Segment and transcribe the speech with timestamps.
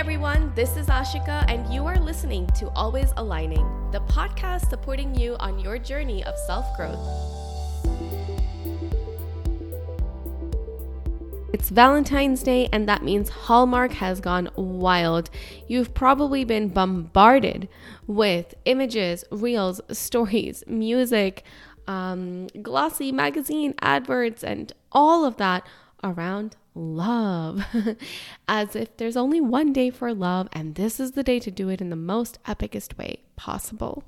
[0.00, 5.36] everyone, this is Ashika, and you are listening to Always Aligning, the podcast supporting you
[5.40, 6.98] on your journey of self growth.
[11.52, 15.28] It's Valentine's Day, and that means Hallmark has gone wild.
[15.68, 17.68] You've probably been bombarded
[18.06, 21.44] with images, reels, stories, music,
[21.86, 25.66] um, glossy magazine adverts, and all of that
[26.02, 27.64] around love.
[28.48, 31.68] As if there's only one day for love, and this is the day to do
[31.68, 34.04] it in the most epicest way possible.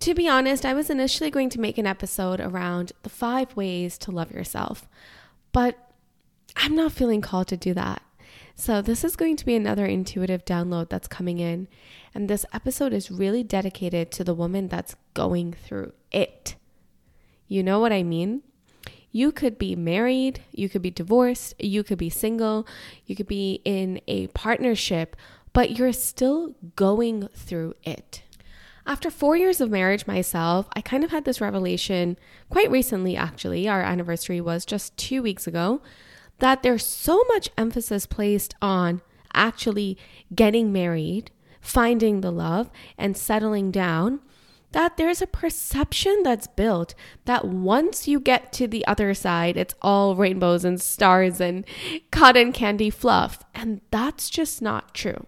[0.00, 3.98] To be honest, I was initially going to make an episode around the five ways
[3.98, 4.88] to love yourself,
[5.52, 5.76] but
[6.56, 8.02] I'm not feeling called to do that.
[8.54, 11.68] So, this is going to be another intuitive download that's coming in.
[12.14, 16.56] And this episode is really dedicated to the woman that's going through it.
[17.46, 18.42] You know what I mean?
[19.10, 22.66] You could be married, you could be divorced, you could be single,
[23.06, 25.16] you could be in a partnership,
[25.52, 28.22] but you're still going through it.
[28.86, 33.68] After four years of marriage myself, I kind of had this revelation quite recently, actually.
[33.68, 35.82] Our anniversary was just two weeks ago,
[36.38, 39.02] that there's so much emphasis placed on
[39.34, 39.98] actually
[40.34, 44.20] getting married, finding the love, and settling down
[44.72, 49.74] that there's a perception that's built that once you get to the other side, it's
[49.80, 51.64] all rainbows and stars and
[52.10, 53.42] cotton candy fluff.
[53.54, 55.26] And that's just not true.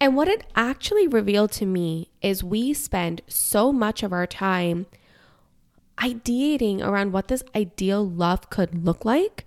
[0.00, 4.86] And what it actually revealed to me is we spend so much of our time
[5.98, 9.46] ideating around what this ideal love could look like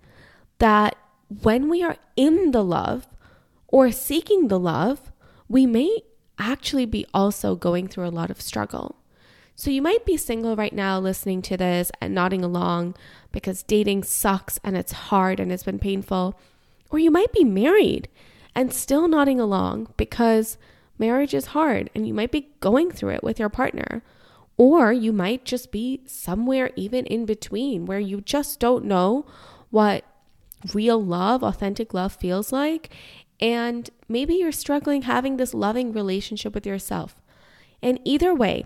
[0.59, 0.95] that
[1.27, 3.07] when we are in the love
[3.67, 5.11] or seeking the love,
[5.49, 5.99] we may
[6.39, 8.95] actually be also going through a lot of struggle.
[9.55, 12.95] So you might be single right now listening to this and nodding along
[13.31, 16.37] because dating sucks and it's hard and it's been painful.
[16.89, 18.09] Or you might be married
[18.53, 20.57] and still nodding along because
[20.99, 24.03] marriage is hard and you might be going through it with your partner.
[24.57, 29.25] Or you might just be somewhere even in between where you just don't know
[29.69, 30.03] what
[30.73, 32.93] real love, authentic love feels like.
[33.39, 37.21] And maybe you're struggling having this loving relationship with yourself.
[37.81, 38.65] And either way,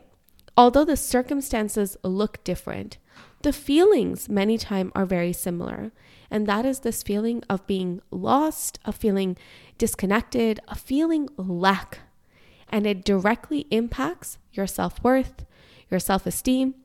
[0.60, 2.98] Although the circumstances look different,
[3.44, 5.94] the feelings many times are very similar.
[6.30, 9.38] And that is this feeling of being lost, of feeling
[9.78, 12.00] disconnected, of feeling lack.
[12.68, 15.46] And it directly impacts your self worth,
[15.90, 16.76] your self esteem,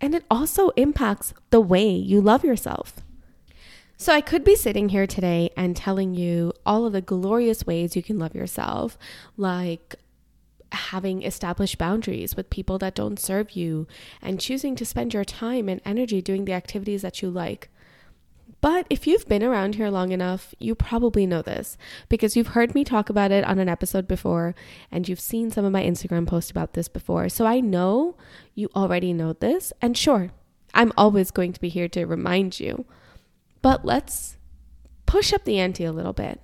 [0.00, 3.02] and it also impacts the way you love yourself.
[3.96, 7.96] So, I could be sitting here today and telling you all of the glorious ways
[7.96, 8.96] you can love yourself,
[9.36, 9.96] like
[10.76, 13.86] having established boundaries with people that don't serve you
[14.22, 17.68] and choosing to spend your time and energy doing the activities that you like.
[18.60, 21.76] But if you've been around here long enough, you probably know this
[22.08, 24.54] because you've heard me talk about it on an episode before
[24.90, 27.28] and you've seen some of my Instagram posts about this before.
[27.28, 28.16] So I know
[28.54, 29.72] you already know this.
[29.82, 30.30] And sure,
[30.74, 32.86] I'm always going to be here to remind you.
[33.62, 34.36] But let's
[35.06, 36.40] push up the ante a little bit.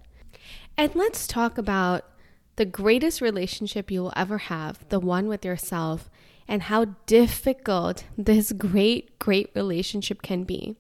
[0.76, 2.04] And let's talk about
[2.62, 6.09] the greatest relationship you will ever have, the one with yourself,
[6.47, 10.77] and how difficult this great, great relationship can be.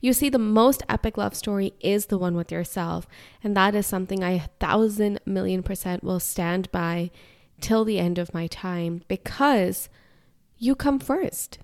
[0.00, 3.06] You see, the most epic love story is the one with yourself,
[3.44, 7.12] and that is something I a thousand million percent will stand by
[7.60, 9.88] till the end of my time because
[10.58, 11.60] you come first.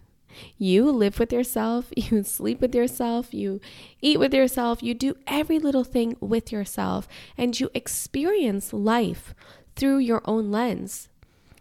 [0.58, 3.60] You live with yourself, you sleep with yourself, you
[4.00, 9.34] eat with yourself, you do every little thing with yourself, and you experience life
[9.74, 11.08] through your own lens.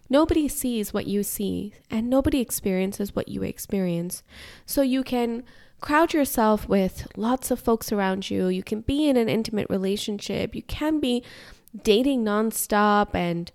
[0.10, 4.24] Nobody sees what you see, and nobody experiences what you experience.
[4.66, 5.44] So you can
[5.82, 8.48] crowd yourself with lots of folks around you.
[8.48, 10.56] You can be in an intimate relationship.
[10.56, 11.24] You can be
[11.84, 13.52] dating nonstop and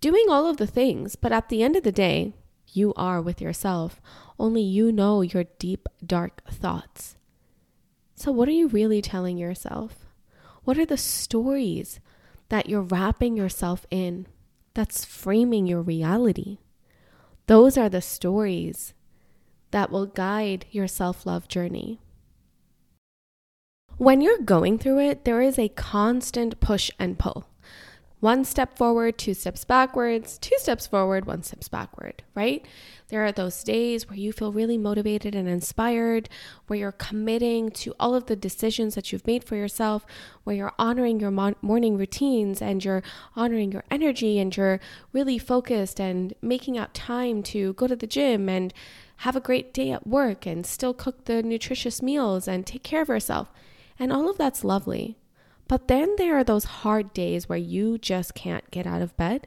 [0.00, 1.16] doing all of the things.
[1.16, 2.34] But at the end of the day,
[2.72, 4.00] you are with yourself.
[4.40, 7.14] Only you know your deep, dark thoughts.
[8.14, 10.06] So, what are you really telling yourself?
[10.64, 12.00] What are the stories
[12.48, 14.26] that you're wrapping yourself in
[14.72, 16.56] that's framing your reality?
[17.48, 18.94] Those are the stories
[19.72, 22.00] that will guide your self love journey.
[23.98, 27.49] When you're going through it, there is a constant push and pull
[28.20, 32.64] one step forward, two steps backwards, two steps forward, one steps backward, right?
[33.08, 36.28] There are those days where you feel really motivated and inspired,
[36.66, 40.06] where you're committing to all of the decisions that you've made for yourself,
[40.44, 43.02] where you're honoring your morning routines and you're
[43.34, 44.80] honoring your energy and you're
[45.12, 48.72] really focused and making out time to go to the gym and
[49.18, 53.02] have a great day at work and still cook the nutritious meals and take care
[53.02, 53.50] of yourself.
[53.98, 55.16] And all of that's lovely.
[55.70, 59.46] But then there are those hard days where you just can't get out of bed,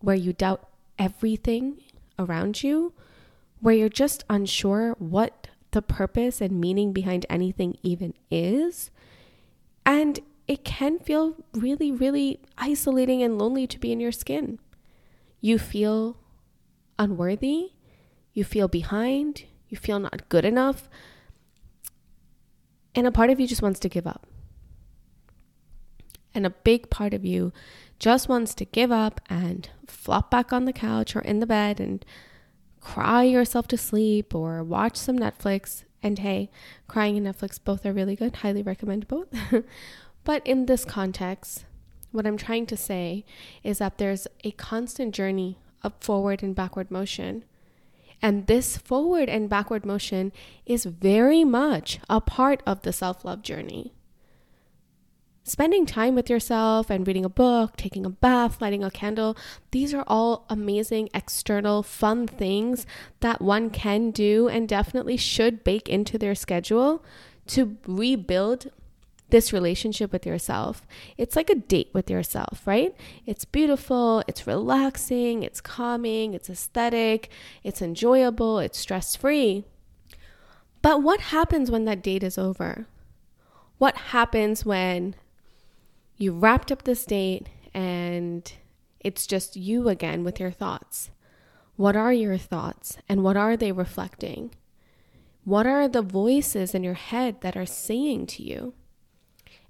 [0.00, 0.68] where you doubt
[0.98, 1.80] everything
[2.18, 2.92] around you,
[3.60, 8.90] where you're just unsure what the purpose and meaning behind anything even is.
[9.84, 10.18] And
[10.48, 14.58] it can feel really, really isolating and lonely to be in your skin.
[15.40, 16.16] You feel
[16.98, 17.74] unworthy,
[18.32, 20.88] you feel behind, you feel not good enough,
[22.96, 24.26] and a part of you just wants to give up.
[26.36, 27.50] And a big part of you
[27.98, 31.80] just wants to give up and flop back on the couch or in the bed
[31.80, 32.04] and
[32.82, 35.84] cry yourself to sleep or watch some Netflix.
[36.02, 36.50] And hey,
[36.88, 38.36] crying and Netflix both are really good.
[38.36, 39.28] Highly recommend both.
[40.24, 41.64] but in this context,
[42.12, 43.24] what I'm trying to say
[43.64, 47.44] is that there's a constant journey of forward and backward motion.
[48.20, 50.32] And this forward and backward motion
[50.66, 53.94] is very much a part of the self love journey
[55.46, 59.36] spending time with yourself and reading a book, taking a bath, lighting a candle,
[59.70, 62.84] these are all amazing external fun things
[63.20, 67.04] that one can do and definitely should bake into their schedule
[67.46, 68.72] to rebuild
[69.30, 70.86] this relationship with yourself.
[71.16, 72.94] It's like a date with yourself, right?
[73.24, 77.28] It's beautiful, it's relaxing, it's calming, it's aesthetic,
[77.62, 79.64] it's enjoyable, it's stress free.
[80.82, 82.86] But what happens when that date is over?
[83.78, 85.14] What happens when
[86.16, 88.52] you wrapped up this date and
[89.00, 91.10] it's just you again with your thoughts.
[91.76, 94.54] What are your thoughts and what are they reflecting?
[95.44, 98.74] What are the voices in your head that are saying to you?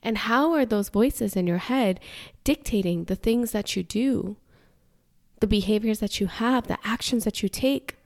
[0.03, 1.99] And how are those voices in your head
[2.45, 4.37] dictating the things that you do,
[5.41, 7.97] the behaviors that you have, the actions that you take,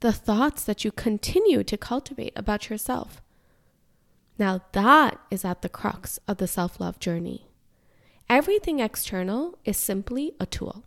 [0.00, 3.20] the thoughts that you continue to cultivate about yourself?
[4.38, 7.46] Now, that is at the crux of the self love journey.
[8.28, 10.84] Everything external is simply a tool.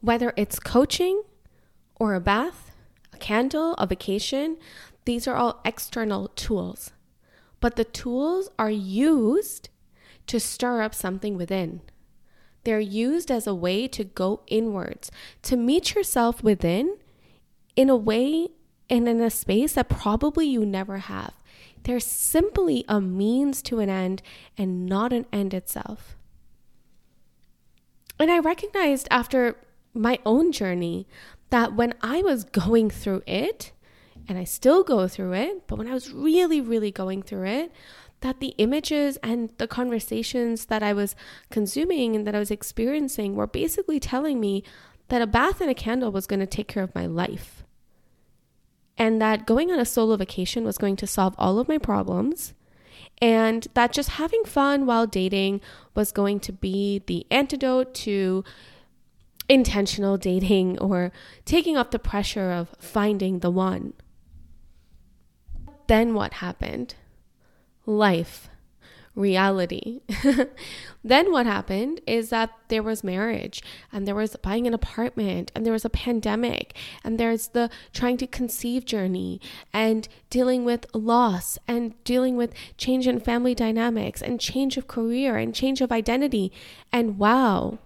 [0.00, 1.22] Whether it's coaching
[1.94, 2.72] or a bath,
[3.12, 4.56] a candle, a vacation,
[5.04, 6.90] these are all external tools.
[7.60, 9.68] But the tools are used
[10.26, 11.82] to stir up something within.
[12.64, 15.10] They're used as a way to go inwards,
[15.42, 16.98] to meet yourself within
[17.76, 18.48] in a way
[18.88, 21.34] and in a space that probably you never have.
[21.82, 24.22] They're simply a means to an end
[24.56, 26.16] and not an end itself.
[28.18, 29.56] And I recognized after
[29.94, 31.06] my own journey
[31.48, 33.72] that when I was going through it,
[34.28, 37.72] and I still go through it, but when I was really, really going through it,
[38.20, 41.16] that the images and the conversations that I was
[41.50, 44.62] consuming and that I was experiencing were basically telling me
[45.08, 47.59] that a bath and a candle was going to take care of my life
[49.00, 52.52] and that going on a solo vacation was going to solve all of my problems
[53.22, 55.62] and that just having fun while dating
[55.94, 58.44] was going to be the antidote to
[59.48, 61.12] intentional dating or
[61.46, 63.94] taking off the pressure of finding the one.
[65.86, 66.94] Then what happened?
[67.86, 68.49] Life
[69.14, 70.00] reality.
[71.04, 73.62] then what happened is that there was marriage
[73.92, 78.16] and there was buying an apartment and there was a pandemic and there's the trying
[78.18, 79.40] to conceive journey
[79.72, 85.36] and dealing with loss and dealing with change in family dynamics and change of career
[85.36, 86.52] and change of identity.
[86.92, 87.78] And wow,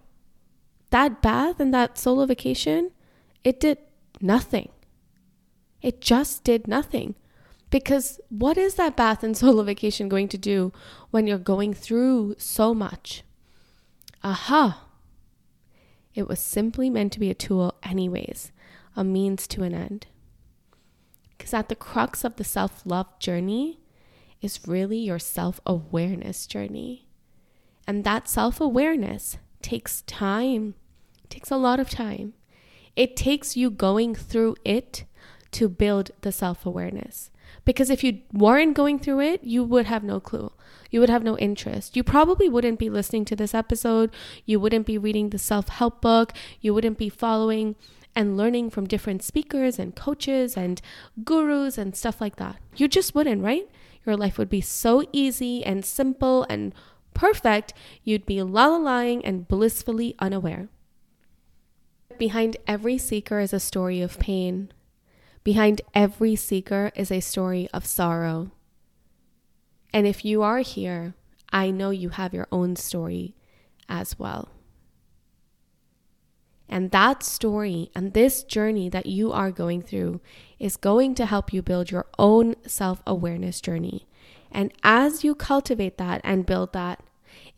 [0.91, 2.91] that bath and that solo vacation,
[3.43, 3.79] it did
[4.21, 4.69] nothing.
[5.83, 7.15] It just did nothing.
[7.75, 10.73] Because what is that bath and solo vacation going to do
[11.11, 13.25] when you're going through so much?
[14.23, 14.87] Aha!
[16.15, 18.53] It was simply meant to be a tool, anyways,
[18.95, 20.07] a means to an end.
[21.37, 23.81] Because at the crux of the self love journey
[24.41, 27.09] is really your self awareness journey.
[27.89, 30.77] And that self awareness takes time,
[31.29, 32.35] takes a lot of time.
[32.95, 35.07] It takes you going through it
[35.51, 37.33] to build the self awareness.
[37.65, 40.53] Because if you weren't going through it, you would have no clue.
[40.91, 41.97] You would have no interest.
[41.97, 44.11] You probably wouldn't be listening to this episode.
[44.45, 46.33] You wouldn't be reading the self help book.
[46.61, 47.77] You wouldn't be following
[48.15, 50.81] and learning from different speakers and coaches and
[51.25, 52.57] gurus and stuff like that.
[52.77, 53.69] You just wouldn't, right?
[54.07, 56.75] Your life would be so easy and simple and
[57.15, 57.73] perfect,
[58.03, 60.69] you'd be lullabying and blissfully unaware.
[62.19, 64.71] Behind every seeker is a story of pain,
[65.45, 68.51] Behind every seeker is a story of sorrow.
[69.93, 71.15] And if you are here,
[71.53, 73.37] I know you have your own story
[73.89, 74.49] as well.
[76.67, 80.23] And that story and this journey that you are going through
[80.59, 84.09] is going to help you build your own self awareness journey.
[84.51, 87.03] And as you cultivate that and build that,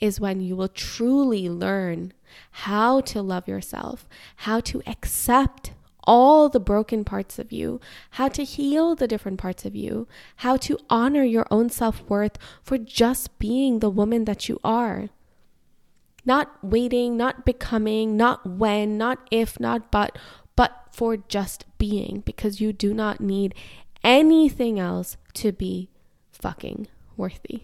[0.01, 2.13] is when you will truly learn
[2.51, 5.73] how to love yourself, how to accept
[6.07, 10.57] all the broken parts of you, how to heal the different parts of you, how
[10.57, 15.09] to honor your own self worth for just being the woman that you are.
[16.25, 20.19] Not waiting, not becoming, not when, not if, not but,
[20.57, 23.55] but for just being, because you do not need
[24.03, 25.91] anything else to be
[26.33, 27.63] fucking worthy.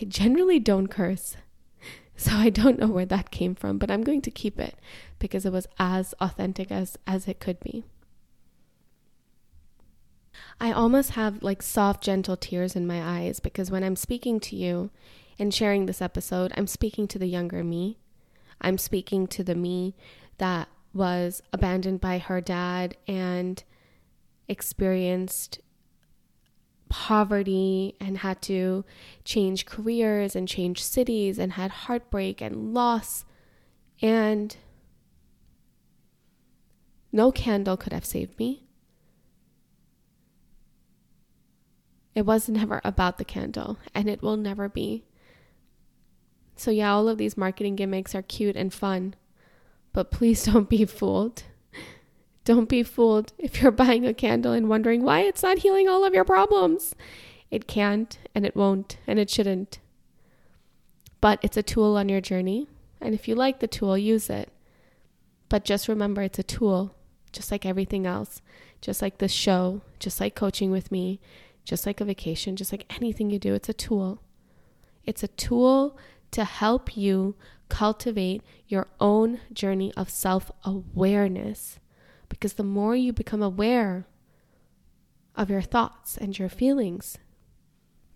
[0.00, 1.36] I generally don't curse.
[2.16, 4.76] So I don't know where that came from, but I'm going to keep it
[5.18, 7.84] because it was as authentic as as it could be.
[10.60, 14.56] I almost have like soft gentle tears in my eyes because when I'm speaking to
[14.56, 14.90] you
[15.38, 17.98] and sharing this episode, I'm speaking to the younger me.
[18.60, 19.94] I'm speaking to the me
[20.38, 23.62] that was abandoned by her dad and
[24.48, 25.60] experienced
[26.88, 28.84] poverty and had to
[29.24, 33.24] change careers and change cities and had heartbreak and loss.
[34.00, 34.56] And
[37.12, 38.64] no candle could have saved me.
[42.14, 45.04] It was never about the candle, and it will never be.
[46.56, 49.14] So, yeah, all of these marketing gimmicks are cute and fun,
[49.92, 51.42] but please don't be fooled.
[52.44, 56.04] Don't be fooled if you're buying a candle and wondering why it's not healing all
[56.04, 56.94] of your problems.
[57.50, 59.78] It can't, and it won't, and it shouldn't.
[61.20, 62.68] But it's a tool on your journey,
[63.00, 64.50] and if you like the tool, use it.
[65.48, 66.94] But just remember it's a tool,
[67.32, 68.42] just like everything else,
[68.80, 71.20] just like this show, just like coaching with me,
[71.64, 74.20] just like a vacation, just like anything you do, it's a tool.
[75.04, 75.96] It's a tool
[76.32, 77.36] to help you
[77.68, 81.78] cultivate your own journey of self awareness
[82.28, 84.06] because the more you become aware
[85.34, 87.18] of your thoughts and your feelings,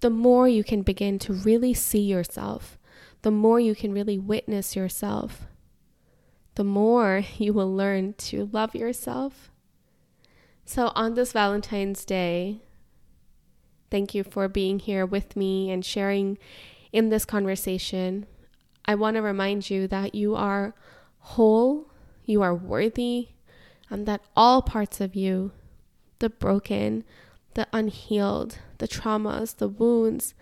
[0.01, 2.79] the more you can begin to really see yourself,
[3.23, 5.47] the more you can really witness yourself,
[6.55, 9.51] the more you will learn to love yourself.
[10.65, 12.63] So, on this Valentine's Day,
[13.91, 16.37] thank you for being here with me and sharing
[16.93, 18.27] in this conversation.
[18.85, 20.75] I want to remind you that you are
[21.19, 21.91] whole,
[22.25, 23.29] you are worthy,
[23.91, 25.53] and that all parts of you,
[26.19, 27.05] the broken,
[27.55, 30.35] the unhealed, the traumas, the wounds,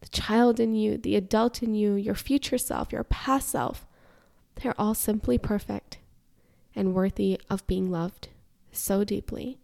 [0.00, 3.86] the child in you, the adult in you, your future self, your past self,
[4.56, 5.98] they're all simply perfect
[6.74, 8.28] and worthy of being loved
[8.72, 9.58] so deeply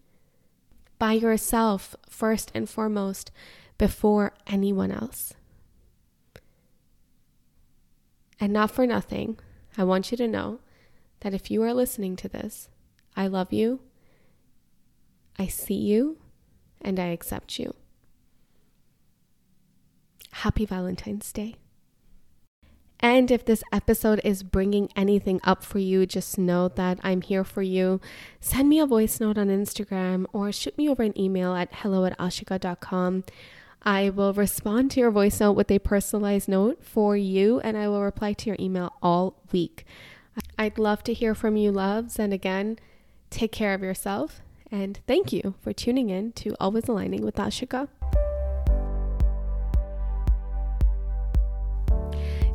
[0.98, 3.30] by yourself, first and foremost,
[3.78, 5.32] before anyone else.
[8.38, 9.38] And not for nothing,
[9.76, 10.60] I want you to know
[11.20, 12.68] that if you are listening to this,
[13.20, 13.80] I love you,
[15.38, 16.16] I see you,
[16.80, 17.74] and I accept you.
[20.32, 21.56] Happy Valentine's Day.
[22.98, 27.44] And if this episode is bringing anything up for you, just know that I'm here
[27.44, 28.00] for you.
[28.40, 32.06] Send me a voice note on Instagram or shoot me over an email at hello
[32.06, 33.24] at ashika.com.
[33.82, 37.86] I will respond to your voice note with a personalized note for you, and I
[37.88, 39.84] will reply to your email all week.
[40.58, 42.18] I'd love to hear from you, loves.
[42.18, 42.78] And again,
[43.30, 44.40] Take care of yourself,
[44.72, 47.88] and thank you for tuning in to Always Aligning with Ashika.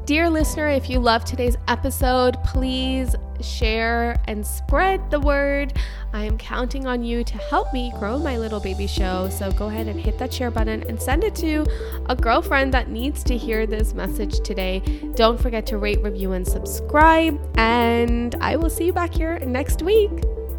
[0.05, 5.73] Dear listener, if you love today's episode, please share and spread the word.
[6.13, 9.29] I am counting on you to help me grow my little baby show.
[9.29, 11.65] So go ahead and hit that share button and send it to
[12.07, 14.81] a girlfriend that needs to hear this message today.
[15.15, 17.39] Don't forget to rate, review, and subscribe.
[17.57, 20.11] And I will see you back here next week.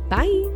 [0.09, 0.56] Bye.